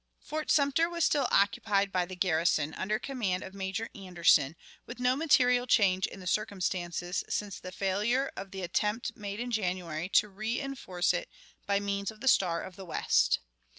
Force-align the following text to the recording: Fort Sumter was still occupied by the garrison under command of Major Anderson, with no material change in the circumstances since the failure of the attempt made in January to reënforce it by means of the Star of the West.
Fort 0.19 0.49
Sumter 0.49 0.89
was 0.89 1.05
still 1.05 1.27
occupied 1.29 1.91
by 1.91 2.07
the 2.07 2.15
garrison 2.15 2.73
under 2.73 2.97
command 2.97 3.43
of 3.43 3.53
Major 3.53 3.87
Anderson, 3.93 4.55
with 4.87 4.99
no 4.99 5.15
material 5.15 5.67
change 5.67 6.07
in 6.07 6.19
the 6.19 6.25
circumstances 6.25 7.23
since 7.29 7.59
the 7.59 7.71
failure 7.71 8.31
of 8.35 8.49
the 8.49 8.63
attempt 8.63 9.15
made 9.15 9.39
in 9.39 9.51
January 9.51 10.09
to 10.09 10.27
reënforce 10.31 11.13
it 11.13 11.29
by 11.67 11.79
means 11.79 12.09
of 12.09 12.19
the 12.19 12.27
Star 12.27 12.63
of 12.63 12.75
the 12.77 12.85
West. 12.85 13.41